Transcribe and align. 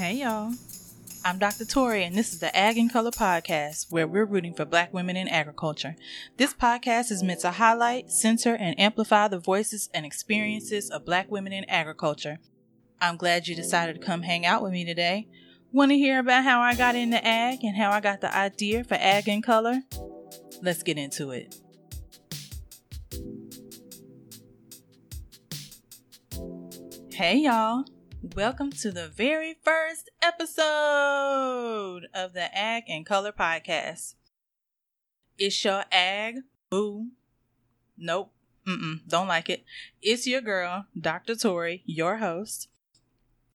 Hey, 0.00 0.14
y'all. 0.14 0.54
I'm 1.26 1.38
Dr. 1.38 1.66
Tori, 1.66 2.04
and 2.04 2.16
this 2.16 2.32
is 2.32 2.38
the 2.38 2.56
Ag 2.56 2.78
in 2.78 2.88
Color 2.88 3.10
Podcast, 3.10 3.92
where 3.92 4.06
we're 4.06 4.24
rooting 4.24 4.54
for 4.54 4.64
Black 4.64 4.94
women 4.94 5.14
in 5.14 5.28
agriculture. 5.28 5.94
This 6.38 6.54
podcast 6.54 7.10
is 7.10 7.22
meant 7.22 7.40
to 7.40 7.50
highlight, 7.50 8.10
center, 8.10 8.54
and 8.54 8.80
amplify 8.80 9.28
the 9.28 9.38
voices 9.38 9.90
and 9.92 10.06
experiences 10.06 10.88
of 10.88 11.04
Black 11.04 11.30
women 11.30 11.52
in 11.52 11.68
agriculture. 11.68 12.38
I'm 12.98 13.18
glad 13.18 13.46
you 13.46 13.54
decided 13.54 14.00
to 14.00 14.06
come 14.06 14.22
hang 14.22 14.46
out 14.46 14.62
with 14.62 14.72
me 14.72 14.86
today. 14.86 15.28
Want 15.70 15.90
to 15.90 15.98
hear 15.98 16.18
about 16.18 16.44
how 16.44 16.62
I 16.62 16.74
got 16.74 16.96
into 16.96 17.22
ag 17.22 17.62
and 17.62 17.76
how 17.76 17.90
I 17.90 18.00
got 18.00 18.22
the 18.22 18.34
idea 18.34 18.84
for 18.84 18.94
Ag 18.94 19.28
in 19.28 19.42
Color? 19.42 19.82
Let's 20.62 20.82
get 20.82 20.96
into 20.96 21.32
it. 21.32 21.56
Hey, 27.12 27.36
y'all. 27.40 27.84
Welcome 28.22 28.72
to 28.72 28.92
the 28.92 29.08
very 29.08 29.56
first 29.62 30.10
episode 30.20 32.02
of 32.12 32.34
the 32.34 32.54
Ag 32.54 32.82
in 32.86 33.02
Color 33.02 33.32
Podcast. 33.32 34.14
It's 35.38 35.64
your 35.64 35.84
ag 35.90 36.40
boo. 36.68 37.06
Nope. 37.96 38.30
Mm-mm. 38.68 39.00
Don't 39.08 39.26
like 39.26 39.48
it. 39.48 39.64
It's 40.02 40.26
your 40.26 40.42
girl, 40.42 40.84
Dr. 41.00 41.34
Tori, 41.34 41.82
your 41.86 42.18
host. 42.18 42.68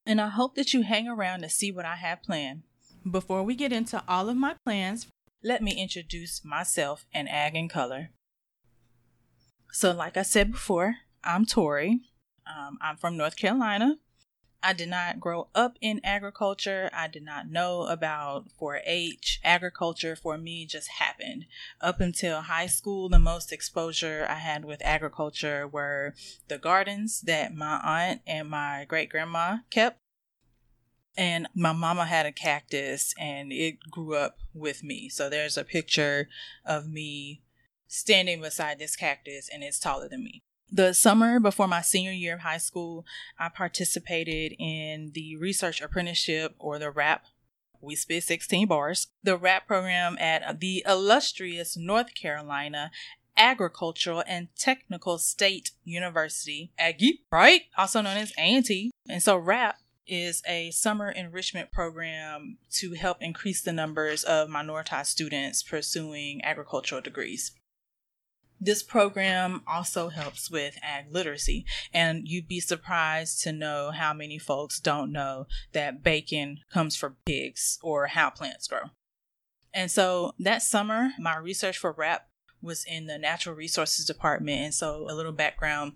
And 0.03 0.19
I 0.19 0.29
hope 0.29 0.55
that 0.55 0.73
you 0.73 0.81
hang 0.81 1.07
around 1.07 1.41
to 1.41 1.49
see 1.49 1.71
what 1.71 1.85
I 1.85 1.97
have 1.97 2.23
planned. 2.23 2.63
Before 3.09 3.43
we 3.43 3.53
get 3.53 3.71
into 3.71 4.03
all 4.07 4.29
of 4.29 4.35
my 4.35 4.55
plans, 4.65 5.05
let 5.43 5.61
me 5.61 5.73
introduce 5.73 6.43
myself 6.43 7.05
and 7.13 7.29
Ag 7.29 7.55
in 7.55 7.69
Color. 7.69 8.09
So, 9.71 9.91
like 9.91 10.17
I 10.17 10.23
said 10.23 10.51
before, 10.51 10.95
I'm 11.23 11.45
Tori. 11.45 11.99
Um, 12.47 12.79
I'm 12.81 12.97
from 12.97 13.15
North 13.15 13.35
Carolina. 13.35 13.99
I 14.65 14.73
did 14.73 14.89
not 14.89 15.19
grow 15.19 15.47
up 15.53 15.77
in 15.79 16.01
agriculture. 16.03 16.89
I 16.91 17.07
did 17.07 17.21
not 17.21 17.47
know 17.47 17.83
about 17.83 18.49
4 18.57 18.81
H. 18.83 19.39
Agriculture 19.43 20.15
for 20.15 20.39
me 20.39 20.65
just 20.65 20.89
happened. 20.93 21.45
Up 21.81 22.01
until 22.01 22.41
high 22.41 22.65
school, 22.65 23.07
the 23.07 23.19
most 23.19 23.51
exposure 23.51 24.25
I 24.27 24.39
had 24.39 24.65
with 24.65 24.81
agriculture 24.83 25.67
were 25.67 26.15
the 26.47 26.57
gardens 26.57 27.21
that 27.21 27.53
my 27.53 27.79
aunt 27.83 28.21
and 28.25 28.49
my 28.49 28.85
great 28.89 29.11
grandma 29.11 29.57
kept. 29.69 29.99
And 31.15 31.47
my 31.53 31.71
mama 31.71 32.05
had 32.05 32.25
a 32.25 32.31
cactus 32.31 33.13
and 33.19 33.53
it 33.53 33.77
grew 33.91 34.15
up 34.15 34.39
with 34.51 34.83
me. 34.83 35.09
So 35.09 35.29
there's 35.29 35.57
a 35.57 35.63
picture 35.63 36.27
of 36.65 36.87
me 36.87 37.43
standing 37.87 38.41
beside 38.41 38.79
this 38.79 38.95
cactus 38.95 39.47
and 39.47 39.63
it's 39.63 39.79
taller 39.79 40.09
than 40.09 40.23
me. 40.23 40.41
The 40.75 40.91
summer 40.91 41.39
before 41.39 41.69
my 41.69 41.79
senior 41.79 42.11
year 42.11 42.33
of 42.33 42.41
high 42.41 42.57
school, 42.57 43.05
I 43.39 43.47
participated 43.47 44.53
in 44.59 45.11
the 45.13 45.37
research 45.37 45.79
apprenticeship 45.79 46.53
or 46.59 46.77
the 46.79 46.91
RAP. 46.91 47.23
We 47.79 47.95
spit 47.95 48.23
16 48.23 48.67
bars. 48.67 49.07
The 49.23 49.37
RAP 49.37 49.67
program 49.67 50.17
at 50.19 50.59
the 50.59 50.83
illustrious 50.85 51.77
North 51.77 52.13
Carolina 52.13 52.91
Agricultural 53.37 54.25
and 54.27 54.49
Technical 54.57 55.17
State 55.17 55.71
University, 55.85 56.73
Aggie, 56.77 57.21
right? 57.31 57.61
Also 57.77 58.01
known 58.01 58.17
as 58.17 58.33
A&T. 58.37 58.91
And 59.07 59.23
so 59.23 59.37
RAP 59.37 59.77
is 60.05 60.43
a 60.45 60.71
summer 60.71 61.09
enrichment 61.09 61.71
program 61.71 62.57
to 62.71 62.95
help 62.95 63.21
increase 63.21 63.61
the 63.61 63.71
numbers 63.71 64.25
of 64.25 64.49
minoritized 64.49 65.05
students 65.05 65.63
pursuing 65.63 66.43
agricultural 66.43 66.99
degrees. 66.99 67.53
This 68.59 68.83
program 68.83 69.63
also 69.67 70.09
helps 70.09 70.49
with 70.49 70.77
ag 70.81 71.05
literacy, 71.11 71.65
and 71.93 72.27
you'd 72.27 72.47
be 72.47 72.59
surprised 72.59 73.41
to 73.43 73.51
know 73.51 73.91
how 73.91 74.13
many 74.13 74.39
folks 74.39 74.79
don't 74.79 75.11
know 75.11 75.47
that 75.73 76.03
bacon 76.03 76.59
comes 76.71 76.95
from 76.95 77.17
pigs 77.25 77.77
or 77.81 78.07
how 78.07 78.29
plants 78.29 78.67
grow. 78.67 78.91
And 79.73 79.91
so 79.91 80.31
that 80.39 80.63
summer, 80.63 81.09
my 81.19 81.35
research 81.35 81.77
for 81.77 81.91
RAP 81.91 82.27
was 82.61 82.85
in 82.85 83.05
the 83.05 83.17
Natural 83.17 83.55
Resources 83.55 84.05
Department. 84.05 84.59
And 84.61 84.73
so, 84.73 85.05
a 85.09 85.13
little 85.13 85.33
background 85.33 85.93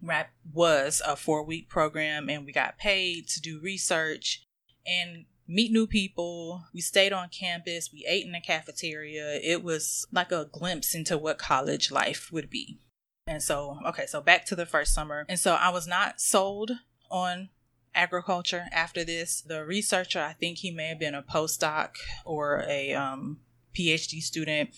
RAP 0.00 0.30
was 0.52 1.02
a 1.04 1.16
four 1.16 1.44
week 1.44 1.68
program, 1.68 2.28
and 2.30 2.44
we 2.46 2.52
got 2.52 2.78
paid 2.78 3.28
to 3.28 3.40
do 3.40 3.60
research. 3.60 4.44
And 4.86 5.26
meet 5.48 5.72
new 5.72 5.86
people. 5.86 6.64
We 6.74 6.80
stayed 6.80 7.12
on 7.12 7.30
campus. 7.30 7.90
We 7.92 8.04
ate 8.06 8.26
in 8.26 8.32
the 8.32 8.40
cafeteria. 8.40 9.40
It 9.42 9.64
was 9.64 10.06
like 10.12 10.30
a 10.30 10.48
glimpse 10.52 10.94
into 10.94 11.16
what 11.16 11.38
college 11.38 11.90
life 11.90 12.28
would 12.30 12.50
be. 12.50 12.78
And 13.26 13.42
so, 13.42 13.78
okay, 13.86 14.06
so 14.06 14.20
back 14.20 14.44
to 14.46 14.56
the 14.56 14.66
first 14.66 14.94
summer. 14.94 15.24
And 15.28 15.38
so 15.38 15.54
I 15.54 15.70
was 15.70 15.86
not 15.86 16.20
sold 16.20 16.72
on 17.10 17.48
agriculture 17.94 18.66
after 18.72 19.04
this. 19.04 19.40
The 19.40 19.64
researcher, 19.64 20.20
I 20.20 20.34
think 20.34 20.58
he 20.58 20.70
may 20.70 20.88
have 20.88 20.98
been 20.98 21.14
a 21.14 21.22
postdoc 21.22 21.96
or 22.24 22.64
a 22.68 22.94
um, 22.94 23.38
PhD 23.76 24.20
student. 24.20 24.70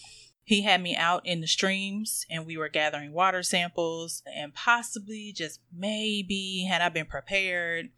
He 0.42 0.62
had 0.62 0.82
me 0.82 0.96
out 0.96 1.24
in 1.26 1.40
the 1.40 1.46
streams 1.46 2.26
and 2.28 2.44
we 2.44 2.56
were 2.56 2.68
gathering 2.68 3.12
water 3.12 3.42
samples 3.42 4.22
and 4.34 4.54
possibly 4.54 5.32
just 5.32 5.60
maybe 5.72 6.66
had 6.68 6.82
I 6.82 6.88
been 6.88 7.06
prepared, 7.06 7.90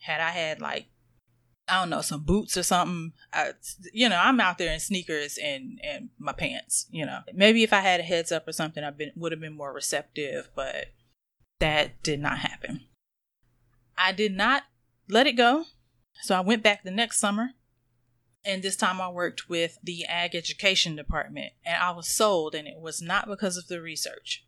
had 0.00 0.20
I 0.20 0.30
had 0.30 0.62
like 0.62 0.86
I 1.66 1.80
don't 1.80 1.90
know, 1.90 2.02
some 2.02 2.22
boots 2.22 2.56
or 2.56 2.62
something. 2.62 3.12
I, 3.32 3.52
you 3.92 4.08
know, 4.08 4.18
I'm 4.20 4.40
out 4.40 4.58
there 4.58 4.72
in 4.72 4.80
sneakers 4.80 5.38
and 5.42 5.80
and 5.82 6.10
my 6.18 6.32
pants. 6.32 6.86
You 6.90 7.06
know, 7.06 7.20
maybe 7.32 7.62
if 7.62 7.72
I 7.72 7.80
had 7.80 8.00
a 8.00 8.04
heads 8.04 8.30
up 8.30 8.46
or 8.46 8.52
something, 8.52 8.84
I 8.84 8.90
been 8.90 9.12
would 9.16 9.32
have 9.32 9.40
been 9.40 9.56
more 9.56 9.72
receptive, 9.72 10.50
but 10.54 10.86
that 11.60 12.02
did 12.02 12.20
not 12.20 12.38
happen. 12.38 12.82
I 13.96 14.12
did 14.12 14.36
not 14.36 14.64
let 15.08 15.26
it 15.26 15.36
go, 15.36 15.64
so 16.22 16.34
I 16.34 16.40
went 16.40 16.62
back 16.62 16.82
the 16.82 16.90
next 16.90 17.18
summer, 17.18 17.50
and 18.44 18.62
this 18.62 18.76
time 18.76 19.00
I 19.00 19.08
worked 19.08 19.48
with 19.48 19.78
the 19.82 20.04
ag 20.04 20.34
education 20.34 20.96
department, 20.96 21.52
and 21.64 21.76
I 21.76 21.92
was 21.92 22.08
sold, 22.08 22.54
and 22.54 22.66
it 22.68 22.80
was 22.80 23.00
not 23.00 23.28
because 23.28 23.56
of 23.56 23.68
the 23.68 23.80
research. 23.80 24.44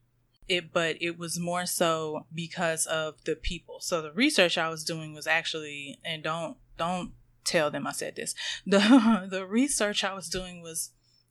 It, 0.48 0.72
but 0.72 0.96
it 1.00 1.18
was 1.18 1.40
more 1.40 1.66
so 1.66 2.26
because 2.32 2.86
of 2.86 3.24
the 3.24 3.34
people. 3.34 3.78
So 3.80 4.00
the 4.00 4.12
research 4.12 4.56
I 4.56 4.68
was 4.68 4.84
doing 4.84 5.12
was 5.12 5.26
actually, 5.26 5.98
and 6.04 6.22
don't 6.22 6.56
don't 6.76 7.12
tell 7.44 7.70
them 7.70 7.86
I 7.86 7.92
said 7.92 8.16
this. 8.16 8.34
The 8.66 9.26
the 9.30 9.46
research 9.46 10.04
I 10.04 10.14
was 10.14 10.28
doing 10.28 10.62
was 10.62 10.90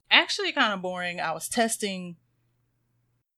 actually 0.09 0.51
kind 0.51 0.73
of 0.73 0.81
boring. 0.81 1.19
I 1.19 1.31
was 1.31 1.49
testing 1.49 2.17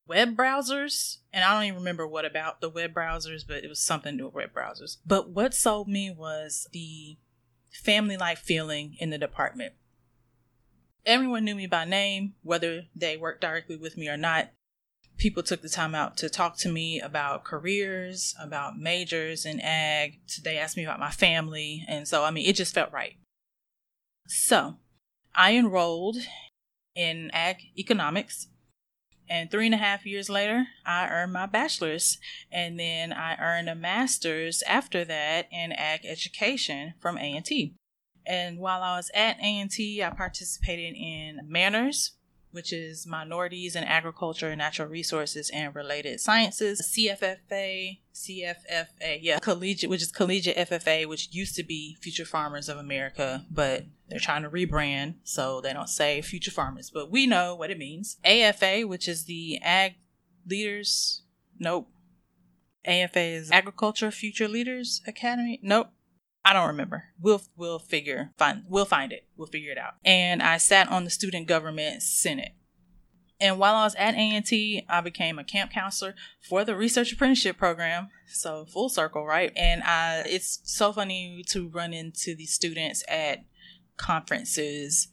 web 0.08 0.38
browsers 0.38 1.18
and 1.34 1.44
I 1.44 1.54
don't 1.54 1.66
even 1.66 1.80
remember 1.80 2.08
what 2.08 2.26
about 2.26 2.62
the 2.62 2.70
web 2.70 2.94
browsers, 2.94 3.42
but 3.46 3.64
it 3.64 3.68
was 3.68 3.82
something 3.82 4.24
with 4.24 4.34
web 4.34 4.54
browsers. 4.54 4.98
But 5.06 5.30
what 5.30 5.54
sold 5.54 5.88
me 5.88 6.12
was 6.12 6.68
the 6.72 7.18
family 7.72 8.18
like 8.18 8.38
feeling 8.38 8.96
in 9.00 9.10
the 9.10 9.18
department. 9.18 9.74
Everyone 11.06 11.46
knew 11.46 11.56
me 11.56 11.68
by 11.68 11.86
name, 11.86 12.34
whether 12.42 12.84
they 12.96 13.18
worked 13.18 13.42
directly 13.42 13.78
with 13.78 13.98
me 13.98 14.10
or 14.10 14.18
not 14.18 14.50
people 15.18 15.44
took 15.44 15.62
the 15.62 15.70
time 15.70 15.96
out 15.96 16.18
to 16.18 16.30
talk 16.30 16.58
to 16.58 16.70
me 16.70 17.00
about 17.00 17.44
careers, 17.44 18.36
about 18.42 18.78
majors 18.78 19.46
in 19.46 19.60
ag. 19.60 20.20
They 20.44 20.58
asked 20.58 20.78
me 20.78 20.84
about 20.84 21.00
my 21.00 21.12
family. 21.12 21.84
And 21.88 22.08
so, 22.08 22.24
I 22.24 22.32
mean, 22.32 22.48
it 22.48 22.56
just 22.56 22.74
felt 22.74 22.92
right. 22.92 23.16
So, 24.28 24.76
I 25.36 25.56
enrolled 25.56 26.18
in 26.96 27.32
ag 27.34 27.58
economics. 27.78 28.48
And 29.30 29.52
three 29.52 29.66
and 29.66 29.76
a 29.76 29.80
half 29.80 30.06
years 30.06 30.30
later, 30.30 30.68
I 30.86 31.10
earned 31.10 31.34
my 31.34 31.48
bachelor's. 31.48 32.18
And 32.52 32.80
then 32.80 33.12
I 33.12 33.36
earned 33.38 33.70
a 33.70 33.76
master's 33.76 34.64
after 34.64 35.04
that 35.06 35.48
in 35.52 35.72
ag 35.74 36.06
education 36.06 36.94
from 37.00 37.18
A&T. 37.18 37.76
And 38.26 38.60
while 38.60 38.84
I 38.84 38.98
was 38.98 39.10
at 39.14 39.38
A&T, 39.40 40.04
I 40.04 40.10
participated 40.10 40.96
in 40.96 41.48
MANRRS, 41.50 42.12
which 42.52 42.72
is 42.74 43.06
Minorities 43.06 43.76
in 43.76 43.84
Agriculture, 43.84 44.56
Natural 44.56 44.88
Resources, 44.88 45.50
and 45.54 45.76
Related 45.76 46.20
Sciences. 46.20 46.82
CFFA, 46.82 48.00
CFFA, 48.14 49.20
yeah, 49.22 49.40
collegiate, 49.40 49.90
which 49.90 50.02
is 50.02 50.12
Collegiate 50.12 50.58
FFA, 50.58 51.08
which 51.08 51.30
used 51.32 51.56
to 51.56 51.64
be 51.64 51.98
Future 52.02 52.26
Farmers 52.26 52.70
of 52.70 52.78
America, 52.78 53.46
but 53.52 53.86
they're 54.10 54.20
trying 54.20 54.44
to 54.44 54.50
rebrand, 54.50 55.16
so 55.24 55.62
they 55.62 55.74
don't 55.74 55.90
say 55.90 56.22
Future 56.22 56.52
Farmers, 56.52 56.90
but 56.90 57.12
we 57.12 57.28
know 57.28 57.56
what 57.56 57.70
it 57.72 57.78
means. 57.78 58.18
AFA, 58.24 58.82
which 58.88 59.08
is 59.08 59.26
the 59.26 59.60
Ag 59.62 59.96
Leaders, 60.48 61.24
nope. 61.60 61.90
AFA 62.86 63.20
is 63.20 63.52
Agriculture 63.52 64.12
Future 64.12 64.48
Leaders 64.48 65.02
Academy. 65.06 65.60
Nope. 65.62 65.90
I 66.48 66.54
don't 66.54 66.68
remember. 66.68 67.04
We'll 67.20 67.42
we'll 67.58 67.78
figure 67.78 68.32
find 68.38 68.64
we'll 68.70 68.86
find 68.86 69.12
it. 69.12 69.28
We'll 69.36 69.50
figure 69.50 69.74
it 69.74 69.78
out. 69.78 69.96
And 70.06 70.42
I 70.42 70.56
sat 70.56 70.88
on 70.88 71.04
the 71.04 71.10
student 71.10 71.46
government 71.46 72.02
senate. 72.02 72.54
And 73.42 73.60
while 73.60 73.76
I 73.76 73.84
was 73.84 73.96
at 73.96 74.16
A&T, 74.16 74.86
I 74.88 75.02
became 75.02 75.38
a 75.38 75.44
camp 75.44 75.72
counselor 75.72 76.16
for 76.42 76.64
the 76.64 76.76
research 76.76 77.12
apprenticeship 77.12 77.58
program. 77.58 78.08
So 78.28 78.66
full 78.66 78.88
circle, 78.88 79.26
right? 79.26 79.52
And 79.58 79.84
I 79.84 80.24
it's 80.26 80.62
so 80.64 80.94
funny 80.94 81.44
to 81.50 81.68
run 81.68 81.94
into 81.94 82.34
these 82.34 82.54
students 82.54 83.04
at 83.10 83.44
conferences 83.98 85.10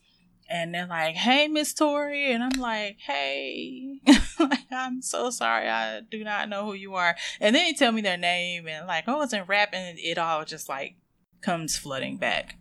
and 0.48 0.72
they're 0.72 0.87
like, 0.87 1.16
"Hey, 1.16 1.48
Miss 1.48 1.75
Tori," 1.75 2.30
and 2.30 2.44
I'm 2.44 2.60
like, 2.60 2.98
"Hey, 3.00 3.98
I'm 4.70 5.02
so 5.02 5.30
sorry, 5.30 5.69
I 5.69 6.00
do 6.00 6.22
not 6.22 6.48
know 6.48 6.66
who 6.66 6.75
you 6.75 6.94
are." 6.94 7.16
And 7.40 7.56
then 7.56 7.64
they 7.64 7.72
tell 7.72 7.90
me 7.90 8.02
their 8.02 8.19
name 8.19 8.69
and 8.69 8.87
like, 8.87 9.04
"Oh, 9.08 9.22
it's 9.22 9.32
in 9.32 9.42
rap," 9.46 9.70
and 9.72 9.98
it 9.98 10.16
all 10.16 10.44
just 10.44 10.69
like 10.69 10.96
comes 11.44 11.76
flooding 11.76 12.17
back. 12.17 12.56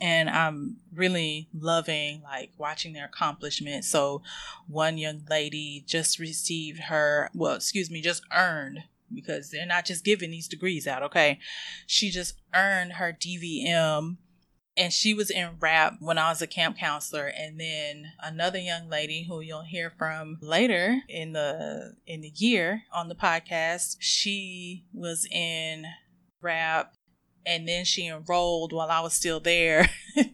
And 0.00 0.30
I'm 0.30 0.76
really 0.94 1.48
loving 1.52 2.22
like 2.22 2.52
watching 2.56 2.92
their 2.92 3.06
accomplishments. 3.06 3.88
So 3.88 4.22
one 4.68 4.96
young 4.96 5.22
lady 5.28 5.82
just 5.86 6.20
received 6.20 6.82
her, 6.84 7.28
well, 7.34 7.54
excuse 7.54 7.90
me, 7.90 8.00
just 8.00 8.22
earned 8.32 8.84
because 9.12 9.50
they're 9.50 9.66
not 9.66 9.86
just 9.86 10.04
giving 10.04 10.30
these 10.30 10.46
degrees 10.46 10.86
out, 10.86 11.02
okay? 11.02 11.40
She 11.86 12.10
just 12.10 12.34
earned 12.54 12.94
her 12.94 13.12
DVM 13.12 14.18
and 14.78 14.92
she 14.92 15.12
was 15.12 15.30
in 15.30 15.56
rap 15.58 15.96
when 15.98 16.18
I 16.18 16.30
was 16.30 16.40
a 16.40 16.46
camp 16.46 16.78
counselor 16.78 17.26
and 17.26 17.58
then 17.58 18.12
another 18.22 18.58
young 18.58 18.88
lady 18.88 19.26
who 19.28 19.40
you'll 19.40 19.62
hear 19.62 19.90
from 19.98 20.38
later 20.40 21.00
in 21.08 21.32
the 21.32 21.96
in 22.06 22.20
the 22.20 22.32
year 22.36 22.82
on 22.92 23.08
the 23.08 23.16
podcast 23.16 23.96
she 23.98 24.84
was 24.94 25.26
in 25.32 25.86
rap 26.40 26.94
and 27.46 27.68
then 27.68 27.84
she 27.84 28.06
enrolled 28.06 28.72
while 28.72 28.90
I 28.90 29.00
was 29.00 29.14
still 29.14 29.40
there. 29.40 29.88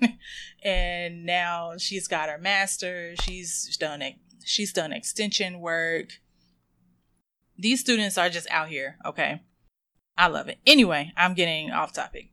And 0.65 1.27
now 1.27 1.75
she's 1.77 2.09
got 2.09 2.31
her 2.31 2.39
master 2.39 3.15
she's 3.21 3.77
done 3.77 4.01
it 4.01 4.15
she's 4.45 4.73
done 4.73 4.93
extension 4.93 5.61
work. 5.61 6.21
These 7.59 7.81
students 7.81 8.17
are 8.17 8.31
just 8.31 8.51
out 8.51 8.69
here 8.69 8.97
okay? 9.05 9.43
I 10.17 10.29
love 10.29 10.49
it. 10.49 10.59
Anyway 10.67 11.12
I'm 11.17 11.35
getting 11.35 11.71
off 11.71 11.93
topic. 11.93 12.31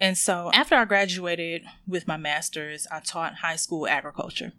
And 0.00 0.16
so 0.16 0.50
after 0.54 0.74
I 0.74 0.86
graduated 0.86 1.64
with 1.86 2.08
my 2.08 2.16
master's, 2.16 2.86
I 2.90 3.00
taught 3.00 3.36
high 3.36 3.56
school 3.56 3.86
agriculture. 3.86 4.52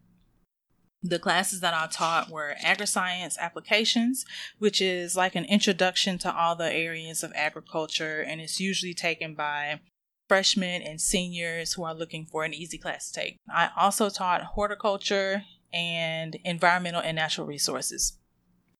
The 1.07 1.19
classes 1.19 1.59
that 1.59 1.75
I 1.75 1.85
taught 1.85 2.31
were 2.31 2.55
agri-science 2.63 3.37
applications, 3.37 4.25
which 4.57 4.81
is 4.81 5.15
like 5.15 5.35
an 5.35 5.45
introduction 5.45 6.17
to 6.19 6.35
all 6.35 6.55
the 6.55 6.73
areas 6.73 7.21
of 7.21 7.31
agriculture, 7.35 8.21
and 8.21 8.41
it's 8.41 8.59
usually 8.59 8.95
taken 8.95 9.35
by 9.35 9.81
freshmen 10.27 10.81
and 10.81 10.99
seniors 10.99 11.73
who 11.73 11.83
are 11.83 11.93
looking 11.93 12.25
for 12.25 12.43
an 12.43 12.55
easy 12.55 12.79
class 12.79 13.11
to 13.11 13.21
take. 13.21 13.37
I 13.47 13.69
also 13.77 14.09
taught 14.09 14.41
horticulture 14.41 15.43
and 15.71 16.37
environmental 16.43 17.01
and 17.01 17.15
natural 17.15 17.45
resources. 17.45 18.17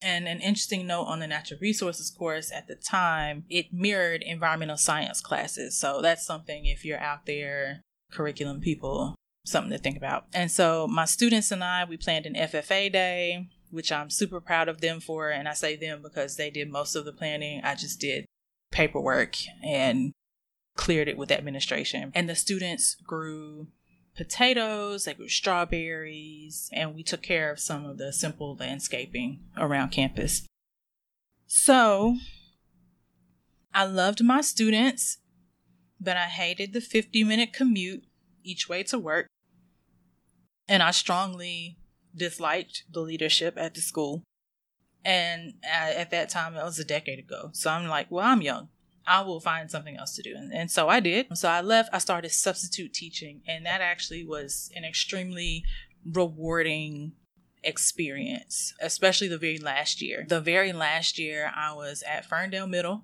And 0.02 0.28
an 0.28 0.40
interesting 0.40 0.88
note 0.88 1.04
on 1.04 1.20
the 1.20 1.28
natural 1.28 1.60
resources 1.62 2.10
course 2.10 2.52
at 2.52 2.68
the 2.68 2.76
time, 2.76 3.44
it 3.52 3.72
mirrored 3.72 4.24
environmental 4.24 4.78
science 4.78 5.22
classes. 5.22 5.78
So 5.78 6.02
that's 6.02 6.26
something 6.26 6.66
if 6.66 6.84
you're 6.84 7.00
out 7.00 7.28
there, 7.28 7.82
curriculum 8.12 8.62
people, 8.62 9.14
something 9.46 9.72
to 9.72 9.78
think 9.78 9.96
about. 9.96 10.26
And 10.34 10.52
so 10.52 10.88
my 10.88 11.06
students 11.06 11.52
and 11.52 11.64
I, 11.64 11.86
we 11.86 11.98
planned 11.98 12.26
an 12.26 12.34
FFA 12.34 12.92
day, 12.92 13.48
which 13.72 13.92
I'm 13.92 14.10
super 14.10 14.42
proud 14.42 14.68
of 14.68 14.82
them 14.82 15.00
for. 15.00 15.30
And 15.30 15.48
I 15.48 15.54
say 15.54 15.76
them 15.76 16.02
because 16.02 16.36
they 16.36 16.50
did 16.50 16.70
most 16.70 16.96
of 16.96 17.06
the 17.06 17.14
planning. 17.14 17.62
I 17.64 17.76
just 17.76 18.00
did 18.00 18.26
paperwork 18.72 19.38
and 19.64 20.12
cleared 20.76 21.08
it 21.08 21.18
with 21.18 21.32
administration. 21.32 22.12
And 22.14 22.28
the 22.28 22.36
students 22.36 22.96
grew 22.96 23.68
potatoes, 24.16 25.06
they 25.06 25.14
grew 25.14 25.30
strawberries, 25.30 26.70
and 26.74 26.96
we 26.96 27.04
took 27.04 27.22
care 27.22 27.52
of 27.52 27.60
some 27.60 27.86
of 27.86 27.98
the 27.98 28.12
simple 28.12 28.56
landscaping 28.56 29.42
around 29.58 29.90
campus. 29.90 30.46
So, 31.48 32.18
I 33.74 33.86
loved 33.86 34.24
my 34.24 34.42
students, 34.42 35.18
but 36.00 36.18
I 36.18 36.26
hated 36.26 36.74
the 36.74 36.82
50 36.82 37.24
minute 37.24 37.54
commute 37.54 38.04
each 38.44 38.70
way 38.70 38.84
to 38.84 38.98
work. 38.98 39.28
And 40.68 40.82
I 40.82 40.92
strongly 40.92 41.78
disliked 42.16 42.84
the 42.92 43.02
leadership 43.02 43.56
at 43.58 43.74
the 43.76 43.82
school. 43.82 44.24
And 45.04 45.54
at 45.64 46.10
that 46.12 46.30
time, 46.30 46.56
that 46.56 46.66
was 46.66 46.80
a 46.80 46.86
decade 46.86 47.20
ago. 47.20 47.50
So 47.54 47.70
I'm 47.70 47.88
like, 47.88 48.10
well, 48.10 48.26
I'm 48.26 48.42
young. 48.42 48.70
I 49.08 49.22
will 49.22 49.40
find 49.40 49.70
something 49.70 49.98
else 49.98 50.16
to 50.16 50.24
do. 50.24 50.34
And, 50.36 50.52
and 50.52 50.72
so 50.72 50.90
I 50.90 51.00
did. 51.00 51.38
So 51.38 51.48
I 51.48 51.62
left, 51.62 51.90
I 51.94 52.00
started 52.00 52.32
substitute 52.32 52.94
teaching, 52.94 53.42
and 53.48 53.64
that 53.66 53.82
actually 53.82 54.26
was 54.26 54.72
an 54.76 54.84
extremely 54.84 55.64
rewarding 56.04 57.14
experience, 57.64 58.74
especially 58.82 59.28
the 59.28 59.38
very 59.38 59.60
last 59.60 60.02
year. 60.02 60.26
The 60.28 60.42
very 60.42 60.74
last 60.74 61.20
year, 61.20 61.52
I 61.56 61.74
was 61.74 62.04
at 62.08 62.26
Ferndale 62.26 62.68
Middle 62.68 63.04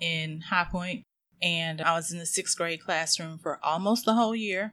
in 0.00 0.42
High 0.48 0.68
Point, 0.70 1.02
and 1.42 1.82
I 1.82 1.92
was 1.94 2.10
in 2.10 2.18
the 2.18 2.26
sixth 2.26 2.56
grade 2.56 2.82
classroom 2.82 3.38
for 3.38 3.58
almost 3.62 4.06
the 4.06 4.14
whole 4.14 4.34
year 4.34 4.72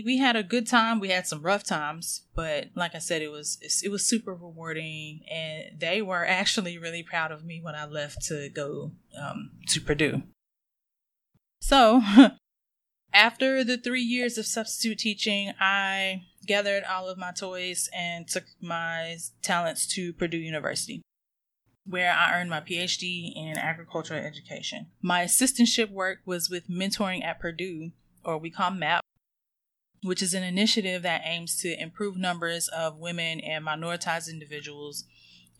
we 0.00 0.16
had 0.16 0.36
a 0.36 0.42
good 0.42 0.66
time. 0.66 1.00
We 1.00 1.10
had 1.10 1.26
some 1.26 1.42
rough 1.42 1.64
times, 1.64 2.22
but 2.34 2.68
like 2.74 2.94
I 2.94 2.98
said, 2.98 3.20
it 3.20 3.30
was 3.30 3.58
it 3.84 3.90
was 3.90 4.06
super 4.06 4.34
rewarding, 4.34 5.20
and 5.30 5.78
they 5.78 6.00
were 6.00 6.24
actually 6.24 6.78
really 6.78 7.02
proud 7.02 7.30
of 7.30 7.44
me 7.44 7.60
when 7.62 7.74
I 7.74 7.84
left 7.84 8.22
to 8.28 8.48
go 8.48 8.92
um, 9.20 9.50
to 9.68 9.80
Purdue. 9.82 10.22
So, 11.60 12.00
after 13.12 13.62
the 13.62 13.76
three 13.76 14.02
years 14.02 14.38
of 14.38 14.46
substitute 14.46 14.98
teaching, 14.98 15.52
I 15.60 16.22
gathered 16.46 16.84
all 16.84 17.08
of 17.08 17.18
my 17.18 17.32
toys 17.32 17.90
and 17.94 18.26
took 18.26 18.44
my 18.62 19.18
talents 19.42 19.86
to 19.88 20.14
Purdue 20.14 20.38
University, 20.38 21.02
where 21.84 22.12
I 22.12 22.40
earned 22.40 22.48
my 22.48 22.60
PhD 22.60 23.32
in 23.36 23.58
agricultural 23.58 24.24
education. 24.24 24.86
My 25.02 25.24
assistantship 25.24 25.90
work 25.90 26.20
was 26.24 26.48
with 26.48 26.70
mentoring 26.70 27.22
at 27.22 27.40
Purdue, 27.40 27.90
or 28.24 28.38
we 28.38 28.50
call 28.50 28.70
MAP 28.70 29.02
which 30.02 30.22
is 30.22 30.34
an 30.34 30.42
initiative 30.42 31.02
that 31.02 31.22
aims 31.24 31.56
to 31.60 31.80
improve 31.80 32.16
numbers 32.16 32.68
of 32.68 32.98
women 32.98 33.40
and 33.40 33.64
minoritized 33.64 34.30
individuals 34.30 35.04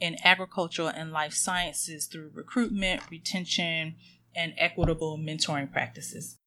in 0.00 0.16
agricultural 0.24 0.88
and 0.88 1.12
life 1.12 1.32
sciences 1.32 2.06
through 2.06 2.30
recruitment, 2.34 3.02
retention, 3.10 3.94
and 4.34 4.52
equitable 4.56 5.16
mentoring 5.16 5.70
practices. 5.70 6.38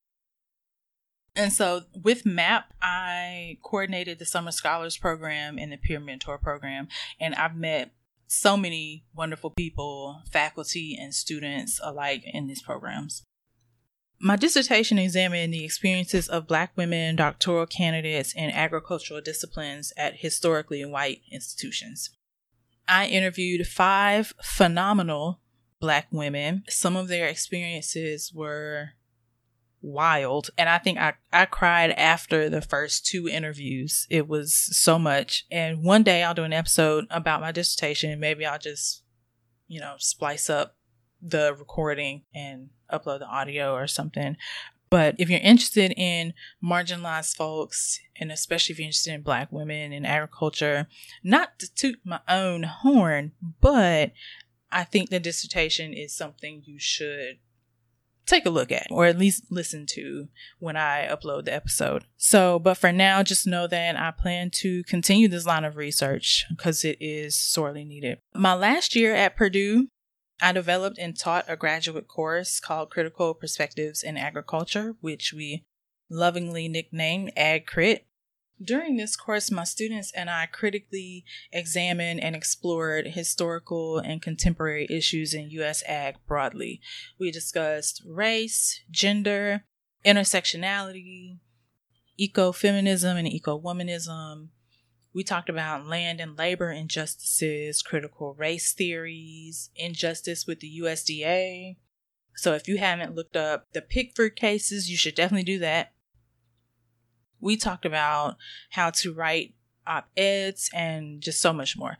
And 1.35 1.51
so 1.51 1.81
with 2.01 2.25
MAP, 2.25 2.73
I 2.81 3.57
coordinated 3.61 4.19
the 4.19 4.25
Summer 4.25 4.51
Scholars 4.51 4.97
Program 4.97 5.57
and 5.57 5.71
the 5.71 5.77
Peer 5.77 5.99
Mentor 5.99 6.37
Program, 6.37 6.87
and 7.19 7.35
I've 7.35 7.55
met 7.55 7.91
so 8.27 8.57
many 8.57 9.05
wonderful 9.13 9.51
people, 9.51 10.21
faculty, 10.31 10.97
and 10.99 11.13
students 11.13 11.79
alike 11.83 12.23
in 12.25 12.47
these 12.47 12.61
programs. 12.61 13.23
My 14.19 14.35
dissertation 14.35 14.97
examined 14.97 15.53
the 15.53 15.65
experiences 15.65 16.27
of 16.27 16.47
Black 16.47 16.71
women 16.75 17.15
doctoral 17.15 17.65
candidates 17.65 18.33
in 18.33 18.49
agricultural 18.49 19.21
disciplines 19.21 19.91
at 19.97 20.17
historically 20.17 20.85
white 20.85 21.21
institutions. 21.31 22.11
I 22.87 23.07
interviewed 23.07 23.67
five 23.67 24.33
phenomenal 24.41 25.41
Black 25.79 26.07
women. 26.11 26.63
Some 26.69 26.95
of 26.95 27.09
their 27.09 27.27
experiences 27.27 28.31
were 28.33 28.91
wild. 29.81 30.49
And 30.57 30.69
I 30.69 30.77
think 30.77 30.97
I, 30.97 31.13
I 31.31 31.45
cried 31.45 31.91
after 31.91 32.49
the 32.49 32.61
first 32.61 33.05
two 33.05 33.27
interviews. 33.27 34.07
It 34.09 34.27
was 34.27 34.53
so 34.53 34.97
much. 34.97 35.45
And 35.51 35.83
one 35.83 36.03
day 36.03 36.23
I'll 36.23 36.33
do 36.33 36.43
an 36.43 36.53
episode 36.53 37.05
about 37.09 37.41
my 37.41 37.51
dissertation. 37.51 38.19
Maybe 38.19 38.45
I'll 38.45 38.59
just, 38.59 39.03
you 39.67 39.79
know, 39.79 39.95
splice 39.99 40.49
up 40.49 40.75
the 41.27 41.55
recording 41.57 42.23
and 42.33 42.69
upload 42.91 43.19
the 43.19 43.27
audio 43.27 43.73
or 43.73 43.87
something. 43.87 44.37
But 44.89 45.15
if 45.17 45.29
you're 45.29 45.39
interested 45.39 45.93
in 45.97 46.33
marginalized 46.63 47.35
folks, 47.35 47.99
and 48.17 48.31
especially 48.31 48.73
if 48.73 48.79
you're 48.79 48.85
interested 48.85 49.13
in 49.13 49.23
Black 49.23 49.51
women 49.51 49.91
in 49.91 50.05
agriculture, 50.05 50.87
not 51.23 51.59
to 51.59 51.73
toot 51.73 51.99
my 52.05 52.19
own 52.29 52.63
horn, 52.63 53.31
but 53.59 54.11
I 54.71 54.83
think 54.83 55.09
the 55.09 55.19
dissertation 55.19 55.93
is 55.93 56.15
something 56.15 56.61
you 56.65 56.79
should 56.79 57.39
take 58.25 58.45
a 58.45 58.49
look 58.49 58.71
at 58.71 58.87
or 58.89 59.05
at 59.05 59.17
least 59.17 59.43
listen 59.49 59.85
to 59.85 60.27
when 60.59 60.75
I 60.75 61.07
upload 61.07 61.45
the 61.45 61.53
episode. 61.53 62.05
So, 62.17 62.59
but 62.59 62.75
for 62.75 62.91
now, 62.91 63.23
just 63.23 63.45
know 63.47 63.67
that 63.67 63.99
I 63.99 64.11
plan 64.11 64.49
to 64.55 64.83
continue 64.83 65.27
this 65.27 65.45
line 65.45 65.63
of 65.63 65.77
research 65.77 66.45
because 66.49 66.83
it 66.83 66.97
is 66.99 67.35
sorely 67.35 67.85
needed. 67.85 68.19
My 68.33 68.53
last 68.53 68.95
year 68.95 69.13
at 69.13 69.35
Purdue, 69.35 69.87
I 70.41 70.51
developed 70.51 70.97
and 70.97 71.17
taught 71.17 71.45
a 71.47 71.55
graduate 71.55 72.07
course 72.07 72.59
called 72.59 72.91
Critical 72.91 73.33
Perspectives 73.33 74.03
in 74.03 74.17
Agriculture, 74.17 74.95
which 75.01 75.33
we 75.33 75.63
lovingly 76.09 76.67
nicknamed 76.67 77.31
Ag 77.35 77.65
Crit. 77.65 78.05
During 78.61 78.95
this 78.95 79.15
course, 79.15 79.51
my 79.51 79.65
students 79.65 80.11
and 80.13 80.29
I 80.29 80.45
critically 80.45 81.25
examined 81.51 82.21
and 82.21 82.35
explored 82.35 83.07
historical 83.07 83.97
and 83.97 84.21
contemporary 84.21 84.87
issues 84.89 85.33
in 85.33 85.49
U.S. 85.51 85.83
ag 85.87 86.15
broadly. 86.25 86.79
We 87.19 87.31
discussed 87.31 88.01
race, 88.05 88.79
gender, 88.89 89.65
intersectionality, 90.05 91.39
ecofeminism 92.19 93.17
and 93.17 93.27
eco-womanism, 93.27 94.49
we 95.15 95.23
talked 95.23 95.49
about 95.49 95.87
land 95.87 96.19
and 96.19 96.37
labor 96.37 96.69
injustices, 96.69 97.81
critical 97.81 98.33
race 98.33 98.73
theories, 98.73 99.69
injustice 99.73 100.45
with 100.45 100.59
the 100.59 100.81
USDA. 100.81 101.77
So 102.35 102.53
if 102.53 102.67
you 102.67 102.77
haven't 102.77 103.15
looked 103.15 103.37
up 103.37 103.65
the 103.71 103.81
Pigford 103.81 104.35
cases, 104.35 104.91
you 104.91 104.97
should 104.97 105.15
definitely 105.15 105.45
do 105.45 105.59
that. 105.59 105.93
We 107.39 107.55
talked 107.55 107.85
about 107.85 108.35
how 108.71 108.89
to 108.89 109.13
write 109.13 109.53
op 109.87 110.09
eds 110.17 110.69
and 110.73 111.21
just 111.21 111.41
so 111.41 111.53
much 111.53 111.77
more. 111.77 111.97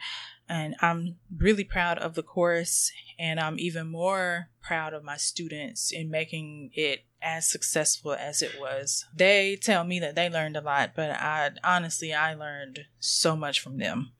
And 0.50 0.75
I'm 0.81 1.15
really 1.38 1.63
proud 1.63 1.98
of 1.98 2.15
the 2.15 2.24
course, 2.24 2.91
and 3.17 3.39
I'm 3.39 3.57
even 3.60 3.88
more 3.88 4.50
proud 4.62 4.93
of 4.93 5.05
my 5.05 5.15
students 5.15 5.91
in 5.91 6.10
making 6.10 6.72
it 6.74 7.05
as 7.25 7.50
successful 7.50 8.13
as 8.13 8.41
it 8.44 8.60
was. 8.60 9.03
They 9.13 9.58
tell 9.60 9.84
me 9.84 10.00
that 10.00 10.15
they 10.15 10.29
learned 10.29 10.55
a 10.55 10.62
lot, 10.62 10.91
but 10.96 11.10
I 11.10 11.50
honestly 11.63 12.13
I 12.13 12.36
learned 12.36 12.82
so 13.00 13.36
much 13.36 13.60
from 13.60 13.79
them. 13.79 14.12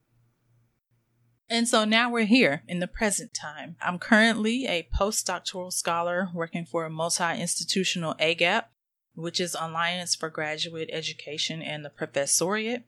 And 1.48 1.68
so 1.68 1.86
now 1.86 2.10
we're 2.10 2.26
here 2.26 2.64
in 2.68 2.80
the 2.80 2.88
present 2.88 3.36
time. 3.36 3.76
I'm 3.80 4.00
currently 4.00 4.66
a 4.66 4.88
postdoctoral 5.00 5.72
scholar 5.72 6.30
working 6.34 6.66
for 6.66 6.86
a 6.86 6.90
multi 6.90 7.40
institutional 7.40 8.16
AGEP, 8.16 8.64
which 9.14 9.40
is 9.40 9.56
Alliance 9.58 10.16
for 10.16 10.32
Graduate 10.32 10.90
Education 10.92 11.62
and 11.62 11.86
the 11.86 11.92
Professoriate. 11.92 12.84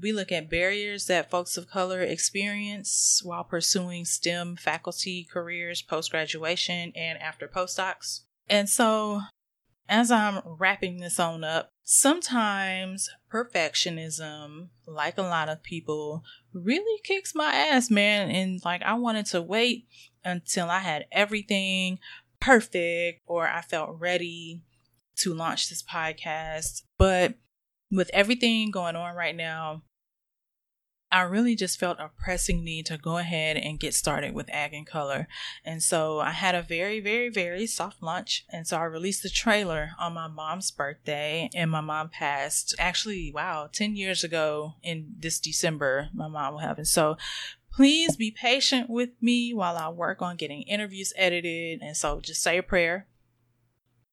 We 0.00 0.12
look 0.12 0.30
at 0.30 0.48
barriers 0.48 1.06
that 1.06 1.28
folks 1.28 1.56
of 1.56 1.68
color 1.68 2.00
experience 2.00 3.20
while 3.24 3.42
pursuing 3.42 4.04
STEM 4.04 4.54
faculty 4.54 5.26
careers 5.28 5.82
post 5.82 6.12
graduation 6.12 6.92
and 6.94 7.18
after 7.18 7.48
postdocs. 7.48 8.20
And 8.48 8.68
so 8.68 9.22
as 9.88 10.10
I'm 10.10 10.40
wrapping 10.44 10.98
this 10.98 11.18
on 11.18 11.44
up, 11.44 11.72
sometimes 11.82 13.08
perfectionism, 13.32 14.68
like 14.86 15.16
a 15.18 15.22
lot 15.22 15.48
of 15.48 15.62
people, 15.62 16.22
really 16.52 17.00
kicks 17.02 17.34
my 17.34 17.52
ass, 17.54 17.90
man. 17.90 18.30
And 18.30 18.60
like, 18.64 18.82
I 18.82 18.94
wanted 18.94 19.26
to 19.26 19.42
wait 19.42 19.86
until 20.24 20.68
I 20.68 20.80
had 20.80 21.06
everything 21.10 21.98
perfect 22.40 23.22
or 23.26 23.48
I 23.48 23.62
felt 23.62 23.98
ready 23.98 24.62
to 25.16 25.34
launch 25.34 25.68
this 25.68 25.82
podcast. 25.82 26.82
But 26.98 27.34
with 27.90 28.10
everything 28.12 28.70
going 28.70 28.96
on 28.96 29.16
right 29.16 29.34
now, 29.34 29.82
I 31.10 31.22
really 31.22 31.56
just 31.56 31.78
felt 31.80 31.98
a 31.98 32.10
pressing 32.22 32.62
need 32.62 32.86
to 32.86 32.98
go 32.98 33.16
ahead 33.16 33.56
and 33.56 33.80
get 33.80 33.94
started 33.94 34.34
with 34.34 34.50
Ag 34.50 34.74
in 34.74 34.84
Color. 34.84 35.26
And 35.64 35.82
so 35.82 36.20
I 36.20 36.32
had 36.32 36.54
a 36.54 36.62
very, 36.62 37.00
very, 37.00 37.30
very 37.30 37.66
soft 37.66 38.02
launch. 38.02 38.44
And 38.50 38.66
so 38.66 38.76
I 38.76 38.84
released 38.84 39.22
the 39.22 39.30
trailer 39.30 39.92
on 39.98 40.12
my 40.12 40.28
mom's 40.28 40.70
birthday, 40.70 41.48
and 41.54 41.70
my 41.70 41.80
mom 41.80 42.10
passed 42.10 42.74
actually, 42.78 43.32
wow, 43.34 43.70
10 43.72 43.96
years 43.96 44.22
ago 44.22 44.74
in 44.82 45.14
this 45.18 45.40
December, 45.40 46.10
my 46.12 46.28
mom 46.28 46.52
will 46.52 46.60
have. 46.60 46.76
And 46.76 46.88
so 46.88 47.16
please 47.72 48.16
be 48.16 48.30
patient 48.30 48.90
with 48.90 49.10
me 49.20 49.54
while 49.54 49.76
I 49.76 49.88
work 49.88 50.20
on 50.20 50.36
getting 50.36 50.62
interviews 50.62 51.14
edited. 51.16 51.80
And 51.80 51.96
so 51.96 52.20
just 52.20 52.42
say 52.42 52.58
a 52.58 52.62
prayer 52.62 53.06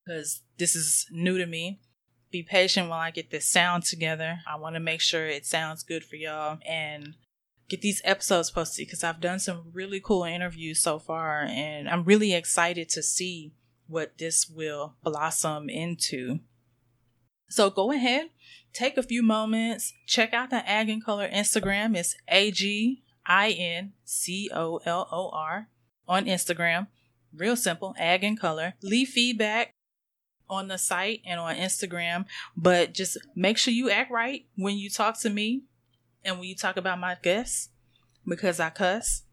because 0.06 0.44
this 0.58 0.76
is 0.76 1.08
new 1.12 1.38
to 1.38 1.46
me 1.46 1.82
be 2.36 2.44
patient 2.44 2.90
while 2.90 3.00
I 3.00 3.12
get 3.12 3.32
this 3.32 3.46
sound 3.46 3.84
together. 3.84 4.40
I 4.46 4.58
want 4.58 4.76
to 4.76 4.82
make 4.82 5.00
sure 5.00 5.26
it 5.26 5.46
sounds 5.46 5.84
good 5.84 6.04
for 6.04 6.18
y'all 6.18 6.60
and 6.68 7.16
get 7.70 7.82
these 7.82 8.02
episodes 8.04 8.52
posted 8.52 8.86
because 8.86 9.06
I've 9.06 9.22
done 9.22 9.40
some 9.40 9.72
really 9.72 10.02
cool 10.02 10.26
interviews 10.26 10.82
so 10.82 11.00
far 11.00 11.44
and 11.44 11.88
I'm 11.88 12.04
really 12.04 12.34
excited 12.34 12.90
to 12.90 13.02
see 13.02 13.54
what 13.88 14.18
this 14.18 14.50
will 14.50 14.96
blossom 15.02 15.70
into. 15.70 16.40
So 17.48 17.70
go 17.70 17.94
ahead, 17.94 18.32
take 18.74 18.98
a 18.98 19.04
few 19.04 19.24
moments, 19.24 19.94
check 20.06 20.34
out 20.34 20.50
the 20.50 20.68
Ag 20.70 20.90
in 20.90 21.00
Color 21.00 21.30
Instagram. 21.30 21.96
It's 21.96 22.18
A 22.28 22.52
G 22.52 23.02
I 23.26 23.52
N 23.52 23.94
C 24.04 24.50
O 24.54 24.82
L 24.86 25.08
O 25.10 25.30
R 25.30 25.70
on 26.06 26.26
Instagram. 26.26 26.88
Real 27.34 27.56
simple, 27.56 27.96
Ag 27.98 28.26
in 28.26 28.36
Color. 28.36 28.74
Leave 28.82 29.10
feedback 29.10 29.75
on 30.50 30.68
the 30.68 30.78
site 30.78 31.22
and 31.26 31.40
on 31.40 31.56
Instagram, 31.56 32.26
but 32.56 32.94
just 32.94 33.18
make 33.36 33.58
sure 33.58 33.74
you 33.74 33.90
act 33.90 34.12
right 34.12 34.46
when 34.56 34.78
you 34.78 34.90
talk 34.90 35.20
to 35.22 35.30
me 35.30 35.64
and 36.24 36.40
when 36.40 36.48
you 36.48 36.56
talk 36.56 36.78
about 36.78 37.00
my 37.00 37.18
guests 37.22 37.70
because 38.28 38.60
I 38.60 38.70
cuss 38.70 39.24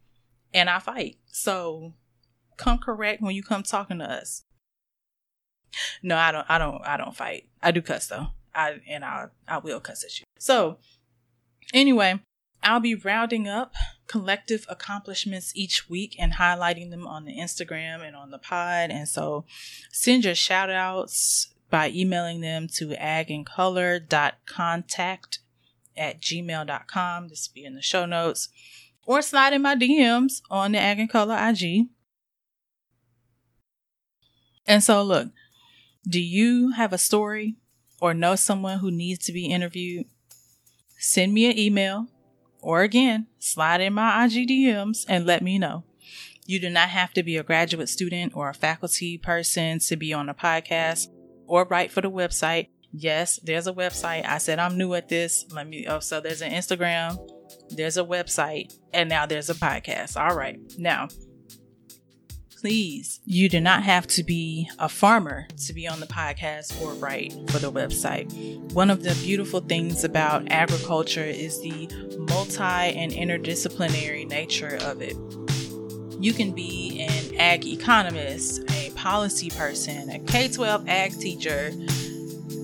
and 0.55 0.69
I 0.69 0.79
fight. 0.79 1.17
So 1.27 1.95
come 2.57 2.79
correct 2.79 3.23
when 3.23 3.35
you 3.35 3.43
come 3.43 3.63
talking 3.63 3.99
to 3.99 4.11
us. 4.11 4.43
No, 6.03 6.17
I 6.17 6.33
don't 6.33 6.47
I 6.49 6.59
don't 6.59 6.83
I 6.85 6.97
don't 6.97 7.17
fight. 7.17 7.49
I 7.63 7.71
do 7.71 7.81
cuss 7.81 8.07
though. 8.07 8.29
I 8.55 8.81
and 8.89 9.05
I 9.05 9.27
I 9.49 9.59
will 9.59 9.81
cuss 9.81 10.05
at 10.05 10.19
you. 10.21 10.25
So 10.39 10.79
anyway, 11.73 12.21
I'll 12.63 12.81
be 12.81 12.95
rounding 12.95 13.49
up 13.49 13.73
collective 14.07 14.67
accomplishments 14.69 15.53
each 15.55 15.89
week 15.89 16.15
and 16.19 16.35
highlighting 16.35 16.91
them 16.91 17.07
on 17.07 17.25
the 17.25 17.39
Instagram 17.39 18.07
and 18.07 18.15
on 18.15 18.31
the 18.31 18.37
pod. 18.39 18.91
And 18.91 19.09
so 19.09 19.47
send 19.91 20.25
your 20.25 20.35
shout 20.35 20.69
outs 20.71 21.55
by 21.71 21.89
emailing 21.91 22.41
them 22.41 22.69
to 22.75 22.89
agincolor.contact 22.89 25.39
at 25.97 26.21
gmail.com. 26.21 27.29
This 27.29 27.49
will 27.49 27.55
be 27.55 27.65
in 27.65 27.75
the 27.75 27.83
show 27.83 28.07
notes. 28.07 28.49
Or 29.05 29.21
slide 29.23 29.53
in 29.53 29.63
my 29.63 29.75
DMs 29.75 30.43
on 30.51 30.71
the 30.73 30.79
Ag 30.79 31.01
in 31.01 31.09
Color 31.09 31.37
IG. 31.37 31.89
And 34.67 34.85
so, 34.85 35.03
look, 35.03 35.29
do 36.07 36.21
you 36.21 36.73
have 36.73 36.93
a 36.93 36.99
story 36.99 37.57
or 38.01 38.13
know 38.15 38.37
someone 38.37 38.79
who 38.79 38.91
needs 38.91 39.25
to 39.27 39.33
be 39.33 39.47
interviewed? 39.47 40.07
Send 40.99 41.35
me 41.35 41.51
an 41.51 41.59
email 41.59 42.07
or 42.63 42.83
again, 42.83 43.27
slide 43.39 43.81
in 43.81 43.93
my 43.93 44.25
IG 44.25 44.49
DMs 44.49 45.05
and 45.09 45.27
let 45.27 45.43
me 45.43 45.59
know. 45.59 45.85
You 46.47 46.61
do 46.61 46.71
not 46.71 46.89
have 46.89 47.13
to 47.15 47.23
be 47.23 47.37
a 47.37 47.43
graduate 47.43 47.89
student 47.89 48.33
or 48.35 48.49
a 48.49 48.55
faculty 48.55 49.19
person 49.19 49.79
to 49.81 49.97
be 49.97 50.13
on 50.13 50.29
a 50.29 50.35
podcast 50.35 51.09
or 51.47 51.65
write 51.65 51.91
for 51.93 52.01
the 52.01 52.11
website. 52.11 52.69
Yes, 52.93 53.39
there's 53.43 53.67
a 53.67 53.73
website. 53.73 54.27
I 54.27 54.39
said 54.39 54.59
I'm 54.59 54.77
new 54.77 54.95
at 54.95 55.09
this. 55.09 55.47
Let 55.51 55.69
me 55.69 55.87
oh 55.87 56.01
so 56.01 56.21
there's 56.21 56.43
an 56.43 56.53
Instagram, 56.53 57.19
there's 57.71 57.97
a 57.97 58.05
website, 58.05 58.75
and 58.93 59.09
now 59.09 59.27
there's 59.27 59.51
a 59.51 59.55
podcast. 59.55 60.21
All 60.21 60.37
right. 60.37 60.59
Now, 60.79 61.09
please, 62.63 63.19
you 63.25 63.49
do 63.49 63.61
not 63.61 63.83
have 63.83 64.07
to 64.07 64.23
be 64.23 64.71
a 64.79 64.89
farmer 64.89 65.49
to 65.57 65.73
be 65.73 65.89
on 65.89 65.99
the 65.99 66.07
podcast 66.07 66.81
or 66.81 66.95
write 66.95 67.33
for 67.51 67.59
the 67.59 67.73
website. 67.73 68.33
One 68.73 68.89
of 68.89 69.03
the 69.03 69.17
beautiful 69.17 69.59
things 69.59 70.05
about 70.05 70.49
agriculture 70.49 71.25
is 71.25 71.61
the 71.61 71.89
multi 72.31 72.63
and 72.63 73.11
interdisciplinary 73.11 74.29
nature 74.29 74.79
of 74.83 75.03
it. 75.03 75.17
You 76.23 76.33
can 76.33 76.53
be 76.53 77.01
an 77.01 77.35
ag 77.35 77.67
economist, 77.67 78.63
a 78.71 78.91
policy 78.91 79.51
person, 79.51 80.09
a 80.11 80.21
K 80.21 80.47
12 80.47 80.89
ag 80.89 81.19
teacher, 81.19 81.73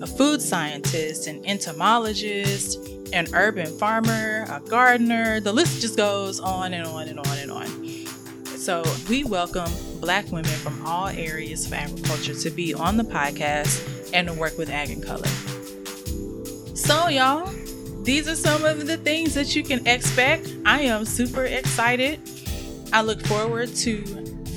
a 0.01 0.07
food 0.07 0.41
scientist, 0.41 1.27
an 1.27 1.45
entomologist, 1.45 2.79
an 3.13 3.27
urban 3.35 3.77
farmer, 3.79 4.47
a 4.49 4.61
gardener. 4.61 5.41
The 5.41 5.53
list 5.53 5.81
just 5.81 5.97
goes 5.97 6.39
on 6.39 6.73
and 6.73 6.87
on 6.87 7.09
and 7.09 7.19
on 7.19 7.39
and 7.39 7.51
on. 7.51 7.89
So, 8.47 8.85
we 9.09 9.25
welcome 9.25 9.73
Black 10.01 10.31
women 10.31 10.45
from 10.45 10.85
all 10.87 11.09
areas 11.09 11.67
of 11.67 11.73
agriculture 11.73 12.35
to 12.35 12.51
be 12.51 12.75
on 12.75 12.97
the 12.97 13.05
podcast 13.05 14.11
and 14.13 14.29
to 14.29 14.35
work 14.35 14.57
with 14.57 14.71
Ag 14.71 14.91
in 14.91 15.01
Color. 15.01 15.29
So, 16.75 17.09
y'all, 17.09 17.51
these 18.03 18.29
are 18.29 18.37
some 18.37 18.65
of 18.65 18.87
the 18.87 18.97
things 18.97 19.35
that 19.35 19.55
you 19.55 19.63
can 19.63 19.87
expect. 19.87 20.55
I 20.65 20.83
am 20.83 21.05
super 21.05 21.45
excited. 21.45 22.21
I 22.93 23.03
look 23.03 23.21
forward 23.27 23.75
to 23.77 24.03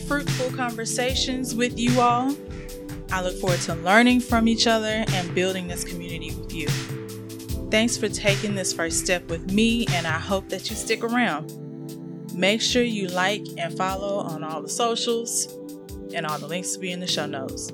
fruitful 0.07 0.51
conversations 0.55 1.55
with 1.55 1.77
you 1.77 1.99
all. 1.99 2.35
I 3.11 3.21
look 3.21 3.37
forward 3.39 3.59
to 3.61 3.75
learning 3.75 4.21
from 4.21 4.47
each 4.47 4.67
other 4.67 5.03
and 5.07 5.35
building 5.35 5.67
this 5.67 5.83
community 5.83 6.33
with 6.35 6.53
you. 6.53 6.67
Thanks 7.69 7.97
for 7.97 8.07
taking 8.07 8.55
this 8.55 8.71
first 8.73 8.99
step 8.99 9.27
with 9.29 9.51
me, 9.51 9.85
and 9.91 10.05
I 10.05 10.19
hope 10.19 10.49
that 10.49 10.69
you 10.69 10.75
stick 10.75 11.03
around. 11.03 11.60
Make 12.33 12.61
sure 12.61 12.83
you 12.83 13.07
like 13.07 13.45
and 13.57 13.75
follow 13.77 14.19
on 14.19 14.43
all 14.43 14.61
the 14.61 14.69
socials, 14.69 15.47
and 16.13 16.25
all 16.25 16.39
the 16.39 16.47
links 16.47 16.75
will 16.75 16.81
be 16.81 16.91
in 16.91 16.99
the 16.99 17.07
show 17.07 17.25
notes. 17.25 17.71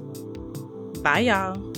Bye, 1.02 1.20
y'all. 1.20 1.74